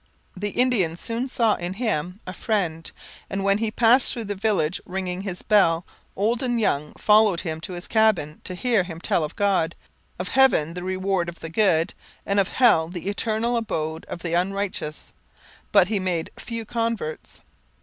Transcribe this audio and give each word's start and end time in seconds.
The 0.35 0.49
Indians 0.49 0.99
soon 0.99 1.27
saw 1.27 1.53
in 1.53 1.73
him 1.75 2.21
a 2.25 2.33
friend; 2.33 2.91
and, 3.29 3.43
when 3.43 3.59
he 3.59 3.69
passed 3.69 4.11
through 4.11 4.23
the 4.23 4.33
village 4.33 4.81
ringing 4.83 5.21
his 5.21 5.43
bell, 5.43 5.85
old 6.15 6.41
and 6.41 6.59
young 6.59 6.93
followed 6.93 7.41
him 7.41 7.61
to 7.61 7.73
his 7.73 7.85
cabin 7.87 8.41
to 8.45 8.55
hear 8.55 8.81
him 8.81 8.99
tell 8.99 9.23
of 9.23 9.35
God, 9.35 9.75
of 10.17 10.29
heaven 10.29 10.73
the 10.73 10.81
reward 10.81 11.29
of 11.29 11.39
the 11.39 11.49
good, 11.49 11.93
and 12.25 12.39
of 12.39 12.47
hell 12.47 12.87
the 12.89 13.09
eternal 13.09 13.55
abode 13.55 14.05
of 14.05 14.23
the 14.23 14.33
unrighteous. 14.33 15.13
But 15.71 15.87
he 15.89 15.99
made 15.99 16.31
few 16.35 16.65
converts. 16.65 17.41